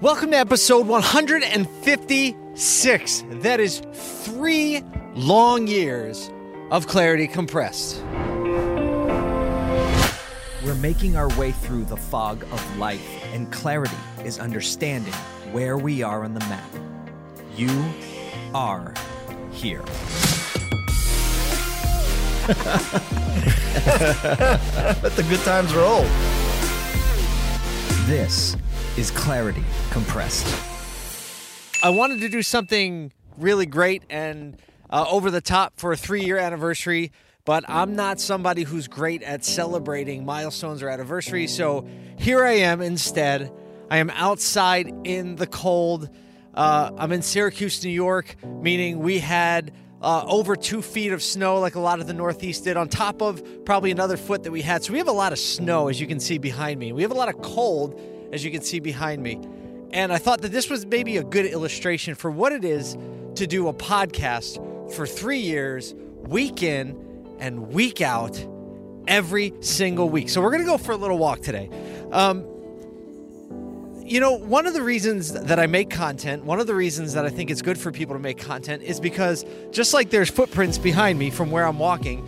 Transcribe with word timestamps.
Welcome 0.00 0.30
to 0.30 0.38
episode 0.38 0.86
156. 0.86 3.24
That 3.28 3.60
is 3.60 3.82
three 3.92 4.82
long 5.14 5.66
years 5.66 6.30
of 6.70 6.86
clarity 6.86 7.26
compressed. 7.26 8.02
We're 10.64 10.74
making 10.80 11.18
our 11.18 11.28
way 11.38 11.52
through 11.52 11.84
the 11.84 11.98
fog 11.98 12.44
of 12.44 12.78
life, 12.78 13.06
and 13.34 13.52
clarity 13.52 13.98
is 14.24 14.38
understanding 14.38 15.12
where 15.52 15.76
we 15.76 16.02
are 16.02 16.24
on 16.24 16.32
the 16.32 16.40
map. 16.40 16.64
You 17.54 17.84
are 18.54 18.94
here. 19.52 19.80
Let 25.02 25.14
the 25.14 25.26
good 25.28 25.40
times 25.40 25.74
roll. 25.74 26.06
This 28.06 28.56
is 28.96 29.10
Clarity 29.10 29.62
Compressed. 29.90 30.46
I 31.82 31.90
wanted 31.90 32.20
to 32.20 32.28
do 32.28 32.42
something 32.42 33.12
really 33.38 33.66
great 33.66 34.02
and 34.10 34.56
uh, 34.88 35.06
over 35.08 35.30
the 35.30 35.40
top 35.40 35.74
for 35.76 35.92
a 35.92 35.96
three 35.96 36.24
year 36.24 36.36
anniversary, 36.36 37.12
but 37.44 37.64
I'm 37.68 37.94
not 37.96 38.20
somebody 38.20 38.64
who's 38.64 38.88
great 38.88 39.22
at 39.22 39.44
celebrating 39.44 40.24
milestones 40.24 40.82
or 40.82 40.88
anniversaries. 40.88 41.54
So 41.54 41.86
here 42.18 42.44
I 42.44 42.52
am 42.52 42.80
instead. 42.80 43.52
I 43.90 43.98
am 43.98 44.10
outside 44.10 44.92
in 45.04 45.36
the 45.36 45.46
cold. 45.46 46.08
Uh, 46.54 46.90
I'm 46.96 47.12
in 47.12 47.22
Syracuse, 47.22 47.84
New 47.84 47.90
York, 47.90 48.34
meaning 48.44 48.98
we 48.98 49.20
had 49.20 49.72
uh, 50.02 50.24
over 50.26 50.56
two 50.56 50.82
feet 50.82 51.12
of 51.12 51.22
snow, 51.22 51.58
like 51.58 51.74
a 51.74 51.80
lot 51.80 52.00
of 52.00 52.06
the 52.06 52.14
Northeast 52.14 52.64
did, 52.64 52.76
on 52.76 52.88
top 52.88 53.20
of 53.20 53.64
probably 53.64 53.90
another 53.90 54.16
foot 54.16 54.44
that 54.44 54.50
we 54.50 54.62
had. 54.62 54.82
So 54.82 54.92
we 54.92 54.98
have 54.98 55.08
a 55.08 55.12
lot 55.12 55.32
of 55.32 55.38
snow, 55.38 55.88
as 55.88 56.00
you 56.00 56.06
can 56.06 56.20
see 56.20 56.38
behind 56.38 56.80
me. 56.80 56.92
We 56.92 57.02
have 57.02 57.10
a 57.10 57.14
lot 57.14 57.28
of 57.28 57.42
cold, 57.42 58.00
as 58.32 58.44
you 58.44 58.50
can 58.50 58.62
see 58.62 58.80
behind 58.80 59.22
me. 59.22 59.40
And 59.92 60.12
I 60.12 60.18
thought 60.18 60.42
that 60.42 60.52
this 60.52 60.70
was 60.70 60.86
maybe 60.86 61.16
a 61.16 61.24
good 61.24 61.46
illustration 61.46 62.14
for 62.14 62.30
what 62.30 62.52
it 62.52 62.64
is 62.64 62.96
to 63.34 63.46
do 63.46 63.68
a 63.68 63.74
podcast 63.74 64.92
for 64.94 65.06
three 65.06 65.40
years, 65.40 65.94
week 66.26 66.62
in 66.62 66.96
and 67.38 67.72
week 67.72 68.00
out, 68.00 68.44
every 69.06 69.52
single 69.60 70.08
week. 70.08 70.28
So 70.28 70.40
we're 70.40 70.50
going 70.50 70.62
to 70.62 70.66
go 70.66 70.78
for 70.78 70.92
a 70.92 70.96
little 70.96 71.18
walk 71.18 71.40
today. 71.40 71.68
Um, 72.12 72.46
you 74.10 74.18
know, 74.18 74.32
one 74.32 74.66
of 74.66 74.74
the 74.74 74.82
reasons 74.82 75.32
that 75.32 75.60
I 75.60 75.68
make 75.68 75.88
content, 75.88 76.44
one 76.44 76.58
of 76.58 76.66
the 76.66 76.74
reasons 76.74 77.12
that 77.12 77.24
I 77.24 77.28
think 77.28 77.48
it's 77.48 77.62
good 77.62 77.78
for 77.78 77.92
people 77.92 78.16
to 78.16 78.18
make 78.18 78.38
content 78.38 78.82
is 78.82 78.98
because 78.98 79.44
just 79.70 79.94
like 79.94 80.10
there's 80.10 80.28
footprints 80.28 80.78
behind 80.78 81.16
me 81.16 81.30
from 81.30 81.52
where 81.52 81.64
I'm 81.64 81.78
walking, 81.78 82.18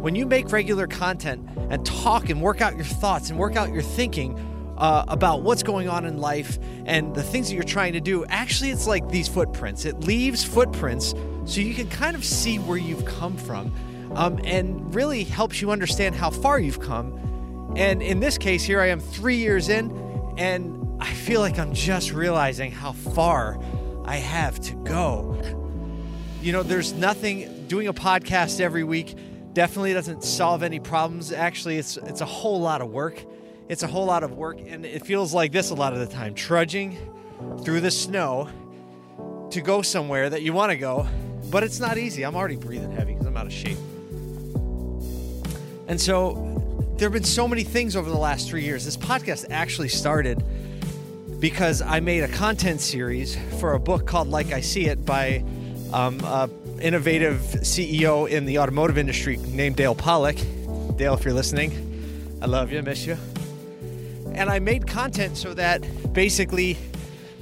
when 0.00 0.14
you 0.14 0.24
make 0.24 0.52
regular 0.52 0.86
content 0.86 1.48
and 1.68 1.84
talk 1.84 2.30
and 2.30 2.40
work 2.40 2.60
out 2.60 2.76
your 2.76 2.84
thoughts 2.84 3.28
and 3.28 3.40
work 3.40 3.56
out 3.56 3.72
your 3.72 3.82
thinking 3.82 4.38
uh, 4.78 5.04
about 5.08 5.42
what's 5.42 5.64
going 5.64 5.88
on 5.88 6.04
in 6.04 6.18
life 6.18 6.60
and 6.86 7.12
the 7.12 7.24
things 7.24 7.48
that 7.48 7.54
you're 7.54 7.64
trying 7.64 7.94
to 7.94 8.00
do, 8.00 8.24
actually, 8.26 8.70
it's 8.70 8.86
like 8.86 9.08
these 9.08 9.26
footprints. 9.26 9.84
It 9.84 10.04
leaves 10.04 10.44
footprints 10.44 11.12
so 11.44 11.60
you 11.60 11.74
can 11.74 11.88
kind 11.88 12.14
of 12.14 12.24
see 12.24 12.58
where 12.58 12.78
you've 12.78 13.04
come 13.04 13.36
from 13.36 13.72
um, 14.14 14.38
and 14.44 14.94
really 14.94 15.24
helps 15.24 15.60
you 15.60 15.72
understand 15.72 16.14
how 16.14 16.30
far 16.30 16.60
you've 16.60 16.78
come. 16.78 17.74
And 17.74 18.00
in 18.00 18.20
this 18.20 18.38
case, 18.38 18.62
here 18.62 18.80
I 18.80 18.90
am 18.90 19.00
three 19.00 19.38
years 19.38 19.68
in, 19.68 19.90
and 20.38 20.81
I 21.02 21.12
feel 21.12 21.40
like 21.40 21.58
I'm 21.58 21.74
just 21.74 22.12
realizing 22.12 22.70
how 22.70 22.92
far 22.92 23.58
I 24.04 24.18
have 24.18 24.60
to 24.60 24.74
go. 24.84 25.36
You 26.40 26.52
know, 26.52 26.62
there's 26.62 26.92
nothing 26.92 27.66
doing 27.66 27.88
a 27.88 27.92
podcast 27.92 28.60
every 28.60 28.84
week 28.84 29.16
definitely 29.52 29.94
doesn't 29.94 30.22
solve 30.22 30.62
any 30.62 30.78
problems. 30.78 31.32
Actually, 31.32 31.78
it's 31.78 31.96
it's 31.96 32.20
a 32.20 32.24
whole 32.24 32.60
lot 32.60 32.80
of 32.80 32.90
work. 32.90 33.20
It's 33.68 33.82
a 33.82 33.88
whole 33.88 34.06
lot 34.06 34.22
of 34.22 34.34
work 34.34 34.60
and 34.64 34.86
it 34.86 35.04
feels 35.04 35.34
like 35.34 35.50
this 35.50 35.70
a 35.70 35.74
lot 35.74 35.92
of 35.92 35.98
the 35.98 36.06
time, 36.06 36.34
trudging 36.34 36.96
through 37.64 37.80
the 37.80 37.90
snow 37.90 38.48
to 39.50 39.60
go 39.60 39.82
somewhere 39.82 40.30
that 40.30 40.42
you 40.42 40.52
want 40.52 40.70
to 40.70 40.76
go, 40.76 41.08
but 41.50 41.64
it's 41.64 41.80
not 41.80 41.98
easy. 41.98 42.22
I'm 42.22 42.36
already 42.36 42.54
breathing 42.54 42.92
heavy 42.92 43.16
cuz 43.16 43.26
I'm 43.26 43.36
out 43.36 43.46
of 43.46 43.52
shape. 43.52 43.78
And 45.88 46.00
so 46.00 46.94
there 46.96 47.06
have 47.06 47.12
been 47.12 47.24
so 47.24 47.48
many 47.48 47.64
things 47.64 47.96
over 47.96 48.08
the 48.08 48.16
last 48.16 48.48
3 48.48 48.62
years. 48.62 48.84
This 48.84 48.96
podcast 48.96 49.46
actually 49.50 49.88
started 49.88 50.44
because 51.42 51.82
I 51.82 51.98
made 51.98 52.22
a 52.22 52.28
content 52.28 52.80
series 52.80 53.36
for 53.58 53.72
a 53.72 53.80
book 53.80 54.06
called 54.06 54.28
Like 54.28 54.52
I 54.52 54.60
See 54.60 54.86
It 54.86 55.04
by 55.04 55.44
um, 55.92 56.20
innovative 56.80 57.40
CEO 57.62 58.30
in 58.30 58.44
the 58.46 58.60
automotive 58.60 58.96
industry 58.96 59.38
named 59.38 59.74
Dale 59.74 59.96
Pollak. 59.96 60.36
Dale, 60.96 61.14
if 61.14 61.24
you're 61.24 61.34
listening, 61.34 62.38
I 62.40 62.46
love 62.46 62.70
you, 62.70 62.80
miss 62.82 63.04
you. 63.06 63.16
And 64.34 64.48
I 64.48 64.60
made 64.60 64.86
content 64.86 65.36
so 65.36 65.52
that 65.54 65.84
basically 66.12 66.78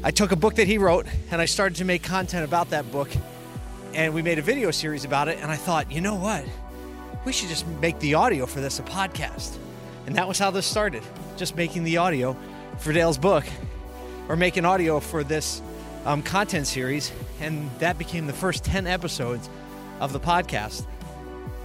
I 0.03 0.13
took 0.13 0.33
a 0.33 0.37
book 0.37 0.55
that 0.55 0.67
he 0.67 0.79
wrote 0.79 1.05
and 1.31 1.39
I 1.39 1.45
started 1.45 1.77
to 1.77 1.85
make 1.85 2.03
content 2.03 2.47
about 2.47 2.71
that 2.71 2.91
book. 2.91 3.11
And 3.93 4.15
we 4.15 4.23
made 4.23 4.39
a 4.39 4.43
video 4.43 4.71
series 4.71 5.05
about 5.05 5.29
it. 5.29 5.37
And 5.43 5.51
I 5.51 5.57
thought, 5.57 5.93
you 5.93 6.01
know 6.01 6.15
what? 6.15 6.47
We 7.27 7.35
should 7.35 7.51
just 7.51 7.67
make 7.83 7.99
the 7.99 8.15
audio 8.15 8.47
for 8.47 8.63
this 8.63 8.79
a 8.79 8.83
podcast. 8.83 9.59
And 10.07 10.17
that 10.17 10.27
was 10.27 10.39
how 10.39 10.51
this 10.51 10.65
started 10.65 11.03
just 11.37 11.55
making 11.55 11.85
the 11.85 11.99
audio 11.99 12.35
for 12.79 12.95
Dale's 12.95 13.19
book 13.19 13.45
or 14.31 14.37
making 14.37 14.65
audio 14.65 15.01
for 15.01 15.25
this 15.25 15.61
um, 16.07 16.23
content 16.23 16.65
series, 16.65 17.11
and 17.41 17.69
that 17.81 17.99
became 17.99 18.29
the 18.29 18.33
first 18.33 18.63
10 18.63 18.87
episodes 18.87 19.51
of 19.99 20.13
the 20.13 20.21
podcast. 20.21 20.87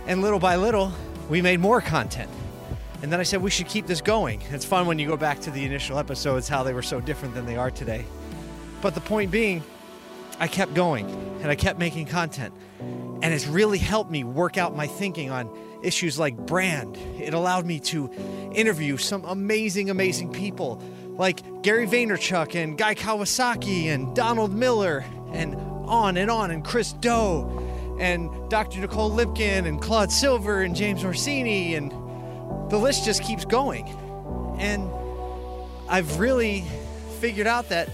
And 0.07 0.23
little 0.23 0.39
by 0.39 0.55
little, 0.55 0.91
we 1.29 1.43
made 1.43 1.59
more 1.59 1.79
content. 1.79 2.29
And 3.03 3.11
then 3.11 3.19
I 3.19 3.23
said 3.23 3.43
we 3.43 3.51
should 3.51 3.67
keep 3.67 3.85
this 3.85 4.01
going. 4.01 4.41
It's 4.49 4.65
fun 4.65 4.87
when 4.87 4.97
you 4.97 5.07
go 5.07 5.15
back 5.15 5.41
to 5.41 5.51
the 5.51 5.63
initial 5.63 5.99
episodes, 5.99 6.49
how 6.49 6.63
they 6.63 6.73
were 6.73 6.81
so 6.81 6.99
different 6.99 7.35
than 7.35 7.45
they 7.45 7.55
are 7.55 7.69
today. 7.69 8.03
But 8.81 8.95
the 8.95 9.01
point 9.01 9.29
being, 9.29 9.61
I 10.39 10.47
kept 10.47 10.73
going 10.73 11.07
and 11.41 11.51
I 11.51 11.55
kept 11.55 11.77
making 11.77 12.07
content. 12.07 12.51
And 12.79 13.25
it's 13.25 13.45
really 13.45 13.77
helped 13.77 14.09
me 14.09 14.23
work 14.23 14.57
out 14.57 14.75
my 14.75 14.87
thinking 14.87 15.29
on 15.29 15.55
issues 15.83 16.17
like 16.17 16.35
brand. 16.35 16.97
It 17.19 17.35
allowed 17.35 17.67
me 17.67 17.79
to 17.81 18.11
interview 18.55 18.97
some 18.97 19.23
amazing, 19.25 19.91
amazing 19.91 20.31
people 20.31 20.81
like 21.17 21.61
Gary 21.61 21.87
Vaynerchuk 21.87 22.55
and 22.55 22.77
Guy 22.77 22.95
Kawasaki 22.95 23.85
and 23.85 24.15
Donald 24.15 24.53
Miller 24.53 25.05
and 25.31 25.55
on 25.87 26.17
and 26.17 26.29
on 26.29 26.51
and 26.51 26.63
Chris 26.63 26.93
Do 26.93 27.97
and 27.99 28.29
Dr. 28.49 28.81
Nicole 28.81 29.11
Lipkin 29.11 29.65
and 29.65 29.81
Claude 29.81 30.11
Silver 30.11 30.61
and 30.61 30.75
James 30.75 31.03
Orsini 31.03 31.75
and 31.75 31.91
the 32.69 32.77
list 32.77 33.05
just 33.05 33.23
keeps 33.23 33.45
going. 33.45 33.87
And 34.59 34.89
I've 35.87 36.19
really 36.19 36.65
figured 37.19 37.47
out 37.47 37.69
that 37.69 37.89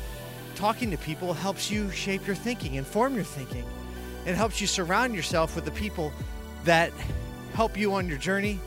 talking 0.55 0.89
to 0.91 0.97
people 0.97 1.33
helps 1.33 1.69
you 1.69 1.91
shape 1.91 2.25
your 2.25 2.35
thinking, 2.35 2.75
inform 2.75 3.15
your 3.15 3.23
thinking. 3.23 3.65
It 4.25 4.35
helps 4.35 4.61
you 4.61 4.67
surround 4.67 5.15
yourself 5.15 5.55
with 5.55 5.65
the 5.65 5.71
people 5.71 6.11
that 6.63 6.91
help 7.53 7.77
you 7.77 7.93
on 7.93 8.07
your 8.07 8.17
journey, 8.17 8.59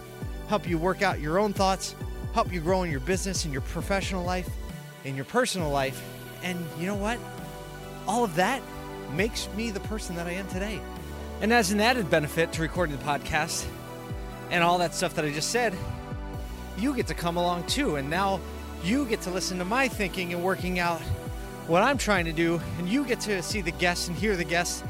help 0.49 0.69
you 0.69 0.79
work 0.79 1.03
out 1.03 1.21
your 1.21 1.39
own 1.39 1.53
thoughts, 1.53 1.95
help 2.35 2.53
you 2.53 2.61
grow 2.61 2.83
in 2.83 2.91
your 2.91 3.01
business, 3.01 3.45
in 3.47 3.53
your 3.53 3.63
professional 3.63 4.25
life, 4.25 4.51
in 5.05 5.15
your 5.15 5.25
personal 5.25 5.71
life. 5.71 6.03
And 6.43 6.59
you 6.79 6.87
know 6.87 6.97
what? 6.97 7.19
All 8.09 8.25
of 8.25 8.35
that 8.35 8.61
makes 9.15 9.49
me 9.57 9.71
the 9.71 9.81
person 9.81 10.17
that 10.17 10.27
I 10.27 10.33
am 10.33 10.49
today. 10.49 10.81
And 11.41 11.53
as 11.53 11.71
an 11.71 11.81
added 11.81 12.11
benefit 12.11 12.53
to 12.53 12.63
recording 12.63 12.97
the 12.97 13.05
podcast 13.05 13.65
and 14.51 14.65
all 14.65 14.79
that 14.79 14.95
stuff 14.95 15.15
that 15.15 15.25
I 15.25 15.31
just 15.31 15.51
said, 15.51 15.75
you 16.77 16.93
get 16.95 17.07
to 17.07 17.15
come 17.15 17.37
along 17.37 17.67
too. 17.67 17.97
And 17.97 18.11
now 18.11 18.41
you 18.83 19.07
get 19.07 19.21
to 19.23 19.31
listen 19.31 19.59
to 19.59 19.65
my 19.65 19.87
thinking 19.87 20.33
and 20.33 20.43
working 20.43 20.81
out 20.81 21.01
what 21.69 21.83
I'm 21.83 21.99
trying 21.99 22.25
to 22.25 22.33
do. 22.33 22.61
And 22.79 22.89
you 22.89 23.05
get 23.05 23.21
to 23.21 23.43
see 23.43 23.61
the 23.61 23.71
guests 23.71 24.09
and 24.09 24.17
hear 24.17 24.37
the 24.37 24.45
guests. 24.45 24.83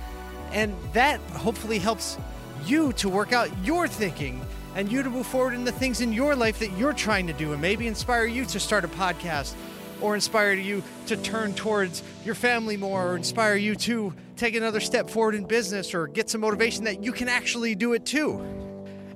And 0.53 0.75
that 0.95 1.21
hopefully 1.33 1.79
helps 1.79 2.17
you 2.65 2.95
to 2.95 3.11
work 3.11 3.35
out 3.35 3.51
your 3.63 3.87
thinking 3.87 4.41
and 4.75 4.91
you 4.91 5.03
to 5.03 5.11
move 5.11 5.27
forward 5.27 5.55
in 5.55 5.65
the 5.65 5.73
things 5.73 6.01
in 6.01 6.13
your 6.13 6.35
life 6.35 6.59
that 6.59 6.77
you're 6.77 6.93
trying 6.93 7.27
to 7.27 7.33
do 7.33 7.53
and 7.53 7.63
maybe 7.63 7.87
inspire 7.87 8.25
you 8.25 8.45
to 8.47 8.61
start 8.61 8.85
a 8.85 8.89
podcast 8.89 9.55
or 10.01 10.15
inspire 10.15 10.53
you 10.53 10.83
to 11.07 11.17
turn 11.17 11.55
towards 11.55 12.03
your 12.25 12.35
family 12.35 12.77
more 12.77 13.11
or 13.13 13.17
inspire 13.17 13.57
you 13.57 13.75
to 13.75 14.13
take 14.37 14.55
another 14.55 14.81
step 14.81 15.09
forward 15.09 15.35
in 15.35 15.45
business 15.45 15.95
or 15.95 16.09
get 16.09 16.29
some 16.29 16.41
motivation 16.41 16.85
that 16.85 17.03
you 17.03 17.13
can 17.13 17.29
actually 17.29 17.75
do 17.75 17.93
it 17.93 18.05
too. 18.05 18.41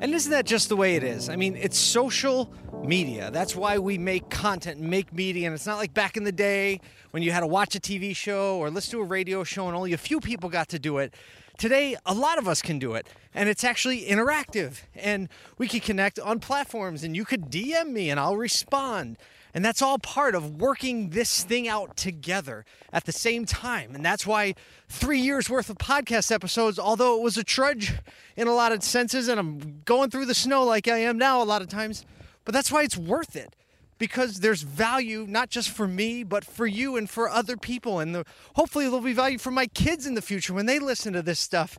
And 0.01 0.15
isn't 0.15 0.31
that 0.31 0.47
just 0.47 0.69
the 0.69 0.77
way 0.77 0.95
it 0.95 1.03
is? 1.03 1.29
I 1.29 1.37
mean, 1.37 1.57
it's 1.57 1.77
social 1.77 2.51
media. 2.85 3.31
That's 3.31 3.55
why 3.55 3.79
we 3.79 3.99
make 3.99 4.31
content 4.31 4.81
make 4.81 5.13
media. 5.13 5.47
And 5.47 5.55
it's 5.55 5.67
not 5.67 5.79
like 5.79 5.95
back 5.95 6.17
in 6.17 6.25
the 6.25 6.33
day 6.33 6.81
when 7.11 7.23
you 7.23 7.33
had 7.33 7.41
to 7.41 7.47
watch 7.47 7.75
a 7.75 7.81
TV 7.81 8.15
show 8.15 8.59
or 8.59 8.71
listen 8.71 8.93
to 8.93 9.01
a 9.01 9.05
radio 9.05 9.45
show 9.45 9.67
and 9.67 9.77
only 9.77 9.93
a 9.93 9.99
few 9.99 10.21
people 10.21 10.49
got 10.49 10.69
to 10.69 10.79
do 10.79 10.99
it. 10.99 11.15
Today, 11.59 11.97
a 12.07 12.15
lot 12.15 12.39
of 12.39 12.47
us 12.47 12.63
can 12.63 12.79
do 12.79 12.95
it, 12.95 13.09
and 13.35 13.49
it's 13.49 13.65
actually 13.65 14.03
interactive. 14.03 14.83
And 14.95 15.29
we 15.59 15.67
can 15.67 15.81
connect 15.81 16.21
on 16.21 16.39
platforms, 16.39 17.03
and 17.03 17.17
you 17.17 17.25
could 17.25 17.51
DM 17.51 17.91
me, 17.91 18.11
and 18.11 18.21
I'll 18.21 18.37
respond. 18.37 19.19
And 19.53 19.65
that's 19.65 19.83
all 19.83 19.99
part 19.99 20.37
of 20.37 20.61
working 20.61 21.11
this 21.11 21.43
thing 21.43 21.67
out 21.67 21.97
together 21.97 22.65
at 22.93 23.07
the 23.07 23.13
same 23.13 23.45
time. 23.45 23.93
And 23.95 24.05
that's 24.05 24.25
why 24.25 24.55
three 24.89 25.19
years 25.19 25.51
worth 25.51 25.69
of 25.69 25.79
podcast 25.79 26.31
episodes, 26.31 26.79
although 26.79 27.17
it 27.17 27.23
was 27.23 27.37
a 27.37 27.43
trudge 27.43 27.95
in 28.37 28.47
a 28.47 28.55
lot 28.55 28.71
of 28.71 28.85
senses, 28.85 29.27
and 29.27 29.41
I'm 29.41 29.83
going 29.85 30.11
through 30.11 30.27
the 30.27 30.35
snow 30.35 30.63
like 30.63 30.87
I 30.87 30.99
am 30.99 31.19
now 31.19 31.43
a 31.43 31.45
lot 31.45 31.61
of 31.61 31.69
times, 31.69 32.07
but 32.49 32.55
that's 32.55 32.73
why 32.73 32.83
it's 32.83 32.97
worth 32.97 33.37
it. 33.37 33.55
because 33.99 34.41
there's 34.41 34.63
value 34.63 35.27
not 35.29 35.51
just 35.51 35.71
for 35.71 35.87
me, 35.87 36.23
but 36.23 36.45
for 36.45 36.67
you 36.67 36.97
and 36.97 37.11
for 37.11 37.29
other 37.29 37.57
people. 37.57 37.99
And 37.99 38.15
the, 38.15 38.25
hopefully, 38.55 38.85
there'll 38.85 39.01
be 39.01 39.13
value 39.13 39.39
for 39.39 39.51
my 39.51 39.67
kids 39.67 40.07
in 40.07 40.15
the 40.15 40.23
future 40.23 40.55
when 40.55 40.67
they 40.67 40.79
listen 40.79 41.13
to 41.13 41.23
this 41.23 41.39
stuff. 41.39 41.79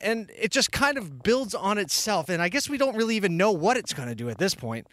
And 0.00 0.30
it 0.36 0.50
just 0.50 0.72
kind 0.72 0.98
of 0.98 1.22
builds 1.22 1.54
on 1.54 1.78
itself. 1.78 2.28
And 2.28 2.42
I 2.42 2.48
guess 2.48 2.68
we 2.68 2.78
don't 2.78 2.96
really 2.96 3.16
even 3.16 3.36
know 3.36 3.52
what 3.52 3.76
it's 3.76 3.94
going 3.94 4.08
to 4.08 4.14
do 4.14 4.28
at 4.28 4.38
this 4.38 4.54
point. 4.54 4.86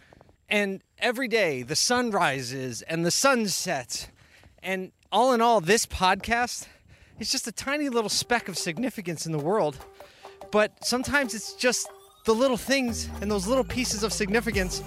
And 0.48 0.82
every 1.00 1.28
day, 1.28 1.64
the 1.64 1.76
sun 1.76 2.12
rises 2.12 2.82
and 2.84 3.06
the 3.06 3.12
sun 3.12 3.48
sets. 3.48 4.08
And 4.62 4.92
all 5.12 5.34
in 5.34 5.42
all, 5.42 5.62
this 5.62 5.86
podcast 5.86 6.68
is 7.18 7.32
just 7.32 7.48
a 7.48 7.52
tiny 7.52 7.90
little 7.90 8.10
speck 8.10 8.48
of 8.48 8.58
significance 8.58 9.26
in 9.26 9.32
the 9.32 9.40
world. 9.40 9.78
But 10.52 10.86
sometimes 10.86 11.34
it's 11.34 11.54
just 11.54 11.88
the 12.26 12.34
little 12.34 12.58
things 12.58 13.10
and 13.22 13.32
those 13.32 13.48
little 13.48 13.64
pieces 13.64 14.04
of 14.04 14.14
significance 14.14 14.84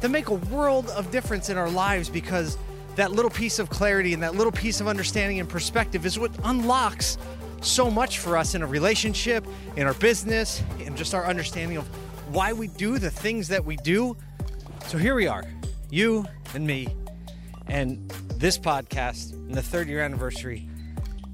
that 0.00 0.10
make 0.10 0.28
a 0.28 0.34
world 0.34 0.88
of 0.90 1.10
difference 1.10 1.48
in 1.48 1.56
our 1.56 1.70
lives 1.70 2.08
because 2.08 2.58
that 2.96 3.12
little 3.12 3.30
piece 3.30 3.58
of 3.58 3.68
clarity 3.68 4.14
and 4.14 4.22
that 4.22 4.34
little 4.34 4.52
piece 4.52 4.80
of 4.80 4.88
understanding 4.88 5.38
and 5.38 5.48
perspective 5.48 6.06
is 6.06 6.18
what 6.18 6.30
unlocks 6.44 7.18
so 7.60 7.90
much 7.90 8.18
for 8.18 8.36
us 8.36 8.54
in 8.54 8.62
a 8.62 8.66
relationship, 8.66 9.46
in 9.76 9.86
our 9.86 9.94
business, 9.94 10.62
and 10.80 10.96
just 10.96 11.14
our 11.14 11.26
understanding 11.26 11.76
of 11.76 11.86
why 12.32 12.52
we 12.52 12.68
do 12.68 12.98
the 12.98 13.10
things 13.10 13.48
that 13.48 13.64
we 13.64 13.76
do. 13.76 14.16
So 14.86 14.98
here 14.98 15.14
we 15.14 15.26
are, 15.26 15.44
you 15.90 16.26
and 16.54 16.66
me, 16.66 16.88
and 17.66 18.08
this 18.36 18.58
podcast 18.58 19.32
in 19.32 19.52
the 19.52 19.62
third 19.62 19.88
year 19.88 20.00
anniversary. 20.02 20.68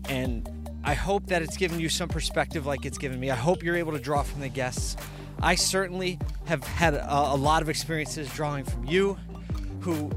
And 0.09 0.49
I 0.85 0.95
hope 0.95 1.27
that 1.27 1.43
it's 1.43 1.57
given 1.57 1.79
you 1.79 1.89
some 1.89 2.09
perspective 2.09 2.67
like 2.67 2.85
it's 2.85 2.99
given 2.99 3.21
me. 3.21 3.31
I 3.31 3.37
hope 3.37 3.63
you're 3.63 3.77
able 3.77 3.93
to 3.93 4.01
draw 4.01 4.23
from 4.23 4.41
the 4.41 4.49
guests. 4.49 4.97
I 5.43 5.57
certainly 5.57 6.19
have 6.45 6.63
had 6.65 6.95
a, 6.95 7.33
a 7.33 7.37
lot 7.37 7.63
of 7.63 7.69
experiences 7.69 8.33
drawing 8.33 8.65
from 8.65 8.85
you 8.85 9.19
who 9.81 10.11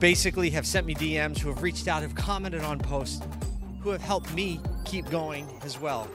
basically 0.00 0.50
have 0.50 0.66
sent 0.66 0.86
me 0.86 0.94
DMs, 0.94 1.38
who 1.38 1.48
have 1.48 1.62
reached 1.62 1.86
out, 1.86 2.02
have 2.02 2.14
commented 2.14 2.62
on 2.62 2.80
posts, 2.80 3.24
who 3.82 3.90
have 3.90 4.02
helped 4.02 4.34
me 4.34 4.60
keep 4.84 5.08
going 5.08 5.46
as 5.62 5.78
well. 5.78 6.08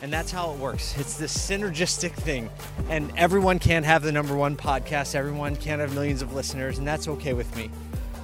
And 0.00 0.12
that's 0.12 0.30
how 0.30 0.52
it 0.52 0.58
works. 0.58 0.98
It's 0.98 1.16
this 1.16 1.36
synergistic 1.36 2.12
thing. 2.12 2.50
And 2.88 3.12
everyone 3.16 3.58
can't 3.58 3.86
have 3.86 4.02
the 4.02 4.12
number 4.12 4.34
one 4.34 4.56
podcast, 4.56 5.14
everyone 5.14 5.56
can't 5.56 5.80
have 5.80 5.94
millions 5.94 6.22
of 6.22 6.32
listeners, 6.34 6.78
and 6.78 6.86
that's 6.86 7.08
okay 7.08 7.34
with 7.34 7.54
me. 7.56 7.70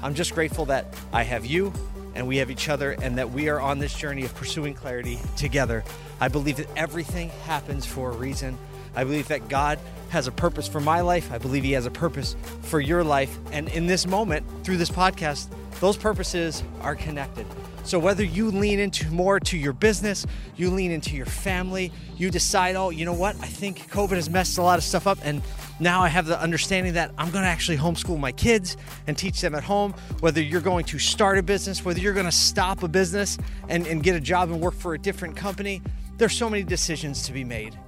I'm 0.02 0.14
just 0.14 0.34
grateful 0.34 0.64
that 0.66 0.94
I 1.12 1.22
have 1.22 1.44
you 1.44 1.72
and 2.14 2.26
we 2.26 2.38
have 2.38 2.50
each 2.50 2.68
other 2.68 2.92
and 2.92 3.18
that 3.18 3.30
we 3.30 3.48
are 3.48 3.60
on 3.60 3.78
this 3.78 3.94
journey 3.94 4.24
of 4.24 4.34
pursuing 4.34 4.74
clarity 4.74 5.18
together. 5.36 5.84
I 6.20 6.28
believe 6.28 6.56
that 6.56 6.68
everything 6.76 7.28
happens 7.44 7.86
for 7.86 8.10
a 8.10 8.16
reason. 8.16 8.58
I 8.94 9.04
believe 9.04 9.28
that 9.28 9.48
God 9.48 9.78
has 10.10 10.26
a 10.26 10.32
purpose 10.32 10.66
for 10.68 10.80
my 10.80 11.00
life. 11.00 11.32
I 11.32 11.38
believe 11.38 11.62
He 11.64 11.72
has 11.72 11.86
a 11.86 11.90
purpose 11.90 12.36
for 12.62 12.80
your 12.80 13.04
life. 13.04 13.36
And 13.52 13.68
in 13.68 13.86
this 13.86 14.06
moment, 14.06 14.44
through 14.64 14.76
this 14.76 14.90
podcast, 14.90 15.48
those 15.80 15.96
purposes 15.96 16.62
are 16.82 16.94
connected. 16.94 17.46
So 17.84 17.98
whether 17.98 18.22
you 18.22 18.50
lean 18.50 18.78
into 18.78 19.10
more 19.10 19.40
to 19.40 19.56
your 19.56 19.72
business, 19.72 20.26
you 20.56 20.70
lean 20.70 20.90
into 20.90 21.16
your 21.16 21.26
family, 21.26 21.90
you 22.16 22.30
decide, 22.30 22.76
oh, 22.76 22.90
you 22.90 23.04
know 23.04 23.14
what? 23.14 23.36
I 23.36 23.46
think 23.46 23.90
COVID 23.90 24.16
has 24.16 24.28
messed 24.28 24.58
a 24.58 24.62
lot 24.62 24.78
of 24.78 24.84
stuff 24.84 25.06
up. 25.06 25.18
And 25.22 25.42
now 25.80 26.02
I 26.02 26.08
have 26.08 26.26
the 26.26 26.38
understanding 26.38 26.92
that 26.94 27.10
I'm 27.16 27.30
going 27.30 27.42
to 27.42 27.48
actually 27.48 27.78
homeschool 27.78 28.20
my 28.20 28.32
kids 28.32 28.76
and 29.06 29.16
teach 29.16 29.40
them 29.40 29.54
at 29.54 29.64
home. 29.64 29.94
Whether 30.20 30.42
you're 30.42 30.60
going 30.60 30.84
to 30.86 30.98
start 30.98 31.38
a 31.38 31.42
business, 31.42 31.84
whether 31.84 32.00
you're 32.00 32.12
going 32.12 32.26
to 32.26 32.32
stop 32.32 32.82
a 32.82 32.88
business 32.88 33.38
and, 33.68 33.86
and 33.86 34.02
get 34.02 34.14
a 34.14 34.20
job 34.20 34.50
and 34.50 34.60
work 34.60 34.74
for 34.74 34.92
a 34.94 34.98
different 34.98 35.36
company, 35.36 35.80
there's 36.18 36.36
so 36.36 36.50
many 36.50 36.62
decisions 36.62 37.22
to 37.26 37.32
be 37.32 37.44
made. 37.44 37.78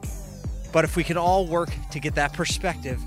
But 0.73 0.85
if 0.85 0.97
we 0.97 1.05
can 1.05 1.17
all 1.17 1.47
work 1.47 1.71
to 1.91 2.01
get 2.01 2.15
that 2.15 2.33
perspective 2.33 3.01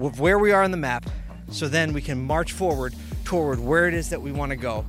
of 0.00 0.20
where 0.20 0.38
we 0.38 0.52
are 0.52 0.62
on 0.62 0.70
the 0.70 0.76
map, 0.76 1.08
so 1.50 1.68
then 1.68 1.92
we 1.92 2.02
can 2.02 2.22
march 2.22 2.52
forward 2.52 2.94
toward 3.24 3.60
where 3.60 3.86
it 3.86 3.94
is 3.94 4.10
that 4.10 4.20
we 4.20 4.32
want 4.32 4.50
to 4.50 4.56
go. 4.56 4.84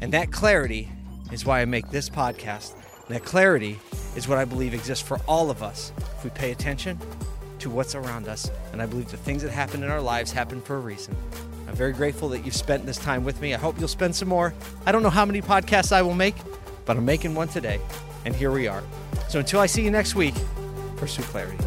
And 0.00 0.12
that 0.12 0.32
clarity 0.32 0.90
is 1.32 1.44
why 1.44 1.60
I 1.60 1.64
make 1.64 1.90
this 1.90 2.10
podcast. 2.10 2.74
And 3.06 3.14
that 3.14 3.24
clarity 3.24 3.78
is 4.16 4.26
what 4.26 4.38
I 4.38 4.44
believe 4.44 4.74
exists 4.74 5.06
for 5.06 5.18
all 5.28 5.50
of 5.50 5.62
us 5.62 5.92
if 5.98 6.24
we 6.24 6.30
pay 6.30 6.50
attention 6.50 6.98
to 7.60 7.70
what's 7.70 7.94
around 7.94 8.28
us. 8.28 8.50
And 8.72 8.82
I 8.82 8.86
believe 8.86 9.10
the 9.10 9.16
things 9.16 9.42
that 9.42 9.50
happen 9.50 9.82
in 9.82 9.90
our 9.90 10.00
lives 10.00 10.32
happen 10.32 10.60
for 10.60 10.76
a 10.76 10.80
reason. 10.80 11.16
I'm 11.68 11.74
very 11.74 11.92
grateful 11.92 12.28
that 12.30 12.44
you've 12.44 12.56
spent 12.56 12.86
this 12.86 12.98
time 12.98 13.24
with 13.24 13.40
me. 13.40 13.54
I 13.54 13.58
hope 13.58 13.78
you'll 13.78 13.88
spend 13.88 14.14
some 14.14 14.28
more. 14.28 14.54
I 14.84 14.92
don't 14.92 15.02
know 15.02 15.10
how 15.10 15.24
many 15.24 15.42
podcasts 15.42 15.92
I 15.92 16.02
will 16.02 16.14
make, 16.14 16.36
but 16.84 16.96
I'm 16.96 17.04
making 17.04 17.34
one 17.34 17.48
today. 17.48 17.80
And 18.24 18.34
here 18.34 18.50
we 18.50 18.68
are. 18.68 18.82
So 19.28 19.38
until 19.38 19.60
I 19.60 19.66
see 19.66 19.82
you 19.82 19.90
next 19.90 20.14
week, 20.14 20.34
pursue 20.96 21.22
clarity. 21.22 21.64